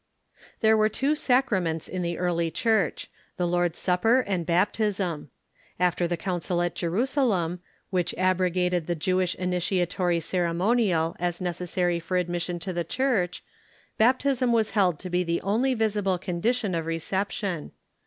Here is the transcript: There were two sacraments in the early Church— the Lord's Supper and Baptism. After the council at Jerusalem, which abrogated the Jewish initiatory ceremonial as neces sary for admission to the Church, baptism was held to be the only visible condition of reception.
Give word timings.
There 0.61 0.75
were 0.75 0.89
two 0.89 1.13
sacraments 1.13 1.87
in 1.87 2.01
the 2.01 2.17
early 2.17 2.49
Church— 2.49 3.07
the 3.37 3.47
Lord's 3.47 3.77
Supper 3.77 4.21
and 4.21 4.47
Baptism. 4.47 5.29
After 5.79 6.07
the 6.07 6.17
council 6.17 6.59
at 6.63 6.73
Jerusalem, 6.73 7.59
which 7.91 8.15
abrogated 8.17 8.87
the 8.87 8.95
Jewish 8.95 9.35
initiatory 9.35 10.19
ceremonial 10.19 11.15
as 11.19 11.39
neces 11.39 11.67
sary 11.67 11.99
for 11.99 12.17
admission 12.17 12.57
to 12.61 12.73
the 12.73 12.83
Church, 12.83 13.43
baptism 13.99 14.51
was 14.51 14.71
held 14.71 14.97
to 15.01 15.09
be 15.11 15.23
the 15.23 15.39
only 15.41 15.75
visible 15.75 16.17
condition 16.17 16.73
of 16.73 16.87
reception. 16.87 17.71